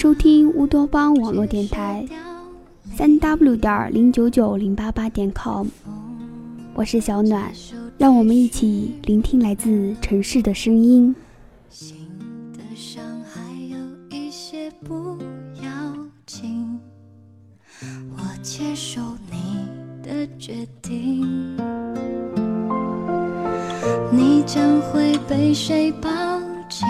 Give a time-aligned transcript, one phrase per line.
[0.00, 2.08] 收听乌托邦网络电台，
[2.96, 5.66] 三 w 点零九九零八八点 com，
[6.72, 7.52] 我是小暖，
[7.98, 11.14] 让我们一起聆听来自城市的声音。
[11.68, 12.08] 心
[12.54, 13.76] 的伤还有
[14.08, 15.18] 一些不
[15.62, 15.68] 要
[16.24, 16.80] 紧，
[18.16, 19.68] 我接受你
[20.02, 21.54] 的决定，
[24.10, 26.08] 你将会被谁抱
[26.70, 26.86] 紧？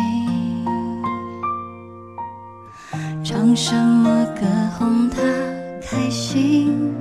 [3.50, 4.46] 唱什么歌
[4.78, 5.20] 哄他
[5.82, 6.94] 开心？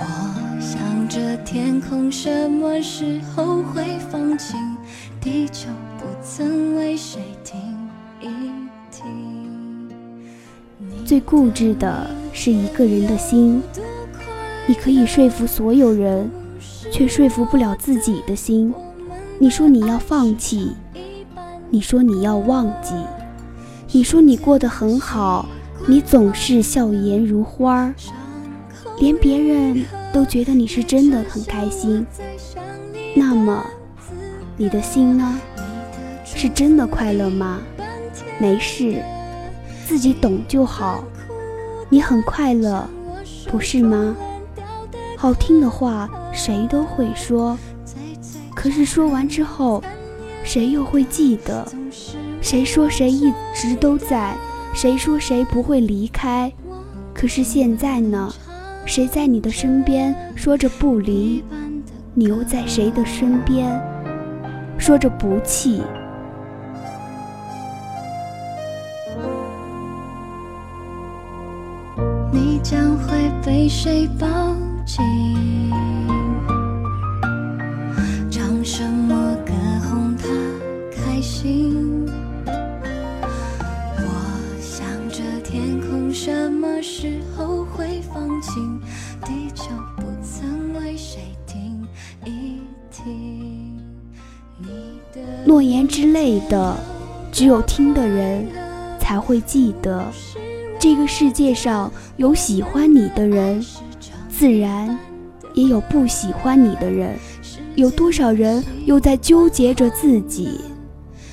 [0.00, 4.58] 我想着天空什么时候会放晴？
[5.20, 7.56] 地球不曾为谁停
[8.20, 8.26] 一
[8.90, 9.88] 停？
[11.06, 12.10] 最固执的。
[12.32, 13.62] 是一个人的心，
[14.66, 16.28] 你可以说服所有人，
[16.90, 18.74] 却说服不了自己的心。
[19.38, 20.72] 你说你要放弃，
[21.70, 22.94] 你说你要忘记，
[23.90, 25.48] 你说你过得很好，
[25.86, 27.92] 你总是笑颜如花，
[29.00, 32.06] 连别人都觉得你是真的很开心。
[33.16, 33.64] 那么，
[34.58, 35.40] 你的心呢？
[36.22, 37.60] 是真的快乐吗？
[38.38, 39.02] 没事，
[39.86, 41.02] 自己懂就好。
[41.88, 42.86] 你很快乐，
[43.50, 44.14] 不是吗？
[45.16, 47.58] 好听的话谁都会说，
[48.54, 49.82] 可是说完之后，
[50.44, 51.66] 谁又会记得？
[52.50, 54.34] 谁说谁一直都在？
[54.72, 56.50] 谁说谁不会离开？
[57.12, 58.32] 可是现在呢？
[58.86, 61.44] 谁在你的身边说着不离？
[62.14, 63.78] 你又在谁的身边
[64.78, 65.82] 说着不弃？
[72.32, 74.26] 你将会被谁抱
[74.86, 75.67] 紧？
[86.82, 88.80] 时候会放晴？
[89.24, 91.86] 地球不曾为谁停
[92.24, 93.78] 一停。
[95.44, 96.76] 诺言之类的，
[97.32, 98.46] 只有听的人
[98.98, 100.04] 才会记得。
[100.78, 103.64] 这个世界上有喜欢你的人，
[104.28, 104.96] 自然
[105.54, 107.16] 也有不喜欢你的人。
[107.74, 110.60] 有多少人又在纠结着自己？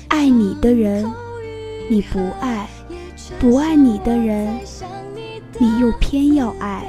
[0.08, 1.04] 爱你的人
[1.90, 2.68] 你不爱，
[3.38, 4.58] 不爱你的人
[5.58, 6.84] 你又偏要爱。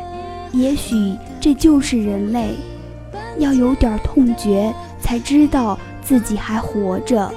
[0.54, 2.56] 也许这就是人类，
[3.38, 7.32] 要有点痛觉才知道自己还活着。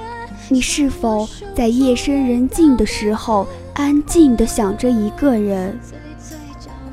[0.49, 3.47] 你是否在夜深人静的时候？
[3.73, 5.79] 安静地想着一个人，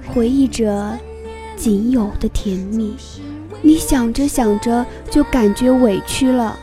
[0.06, 0.96] 回忆着
[1.56, 2.94] 仅有的甜蜜。
[3.60, 6.56] 你想着想着就感觉委屈了，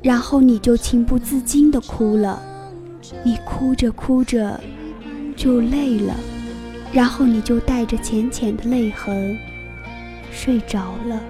[0.00, 2.40] 然后你就情不自禁地哭了。
[3.24, 4.58] 你哭着哭着
[5.36, 6.14] 就累了，
[6.92, 9.38] 然后你就带着浅浅的泪痕
[10.30, 11.20] 睡着了。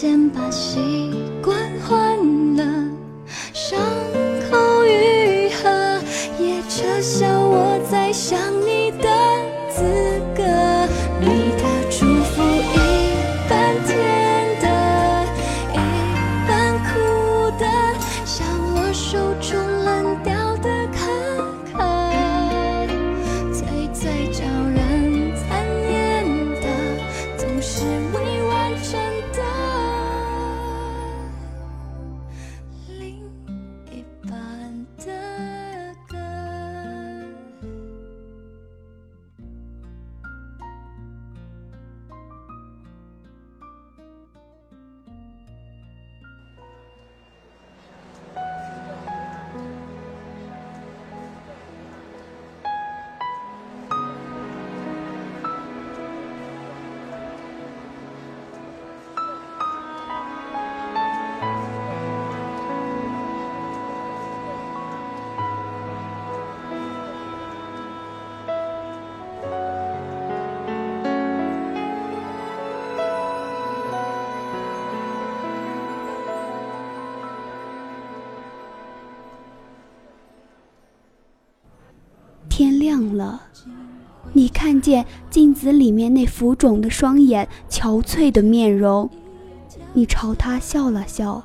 [0.00, 1.12] 先把习
[1.42, 1.54] 惯
[1.86, 2.39] 换。
[82.60, 83.40] 天亮了，
[84.34, 89.08] 你看见镜子里面那浮肿的双眼、憔悴的面容，
[89.94, 91.42] 你朝他笑了笑。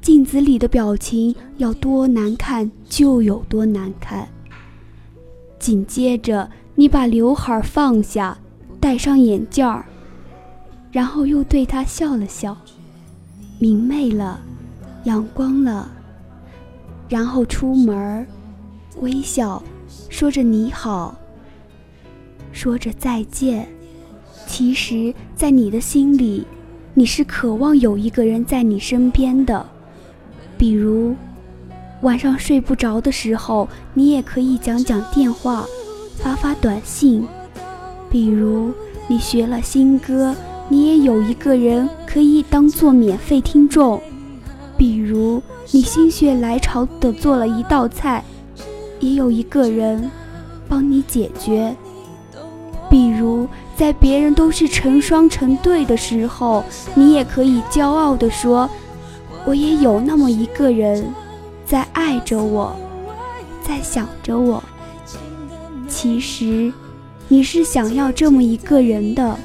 [0.00, 4.28] 镜子里的表情要多难看就有多难看。
[5.60, 8.36] 紧接着，你把刘海放下，
[8.80, 9.86] 戴上眼镜儿，
[10.90, 12.56] 然后又对他笑了笑，
[13.60, 14.40] 明媚了，
[15.04, 15.88] 阳光了。
[17.08, 18.26] 然后出门，
[19.00, 19.62] 微笑，
[20.08, 21.14] 说着你好，
[22.52, 23.68] 说着再见。
[24.46, 26.46] 其实，在你的心里，
[26.94, 29.66] 你是渴望有一个人在你身边的。
[30.58, 31.14] 比如，
[32.02, 35.64] 晚上睡不着的时候，你也可以讲讲电话，
[36.16, 37.26] 发发短信。
[38.10, 38.72] 比如，
[39.08, 40.34] 你学了新歌，
[40.68, 44.00] 你也有一个人可以当做免费听众。
[44.76, 48.22] 比如，你心血来潮的做了一道菜，
[49.02, 50.10] 也有一个人
[50.66, 51.76] 帮你解决。
[52.88, 53.46] 比如，
[53.76, 56.64] 在别人都是成双成对的时候，
[56.94, 58.70] 你也可以骄傲地说。
[59.44, 61.04] 我也有那么一个人，
[61.66, 62.76] 在爱着我，
[63.60, 64.62] 在想着我。
[65.88, 66.72] 其实，
[67.26, 69.36] 你是想要这么一个人的，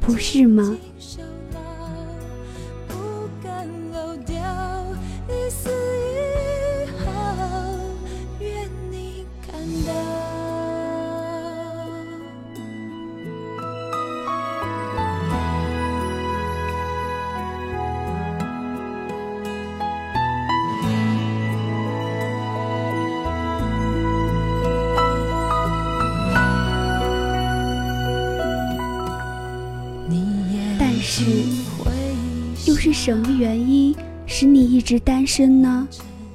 [0.00, 0.76] 不是吗？
[31.22, 31.44] 是，
[32.64, 33.94] 又是什么原因
[34.24, 35.86] 使你一直单身呢？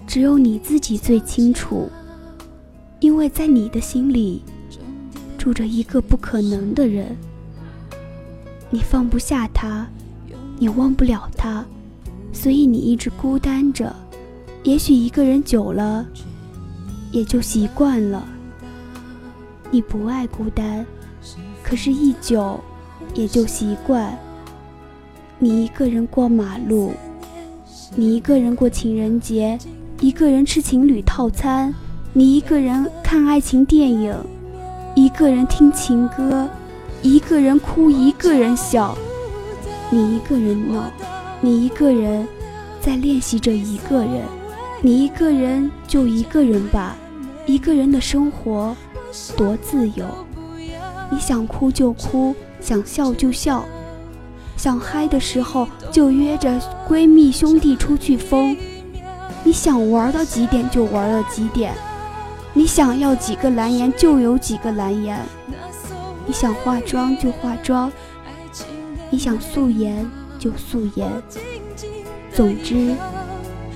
[0.06, 1.90] 只有你自己最清楚。
[3.00, 4.44] 因为在你的心里
[5.40, 7.18] 住着一个不可能的人，
[8.70, 9.88] 你放不下他，
[10.60, 11.66] 你忘不了他，
[12.32, 13.92] 所以你一直孤单着。
[14.62, 16.06] 也许一个人久了，
[17.12, 18.24] 也就习惯了。
[19.72, 20.86] 你不爱孤单，
[21.64, 22.60] 可是，一久
[23.16, 24.16] 也就习惯。
[25.38, 26.94] 你一个人过马路，
[27.94, 29.60] 你一个人过情人节，
[30.00, 31.74] 一个人吃情侣套餐，
[32.14, 34.16] 你一个人看爱情电影，
[34.96, 36.48] 一个人听情歌，
[37.02, 38.98] 一个人哭，一个人笑，
[39.90, 40.90] 你一个人闹，
[41.42, 42.26] 你一个人
[42.80, 44.22] 在练习着一个人，
[44.82, 46.96] 你一个人就一个人吧，
[47.46, 48.74] 一个人的生活
[49.36, 50.06] 多自由，
[51.12, 53.66] 你想哭就哭，想笑就笑。
[54.58, 58.56] 想嗨的时候就约着闺蜜兄弟出去疯，
[59.44, 61.74] 你想玩到几点就玩到几点，
[62.54, 65.20] 你想要几个蓝颜就有几个蓝颜，
[66.26, 67.92] 你想化妆就化妆，
[69.10, 70.10] 你想素颜
[70.40, 71.12] 就素颜，
[72.34, 72.96] 总之，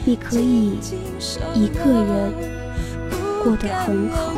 [0.06, 0.80] 你可以
[1.54, 2.34] 一个人
[3.44, 4.34] 过得很好。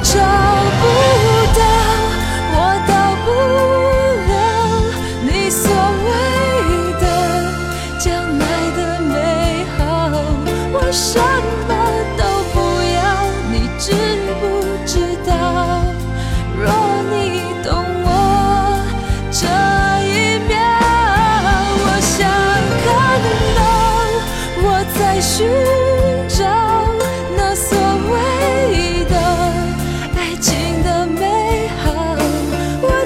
[0.00, 0.18] 找
[0.80, 1.01] 不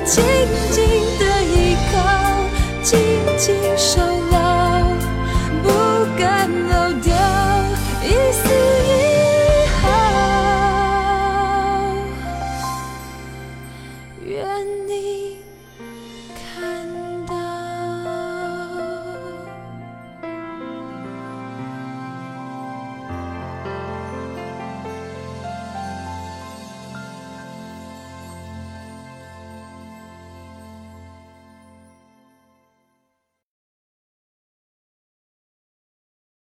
[0.07, 0.23] 静
[0.71, 0.86] 静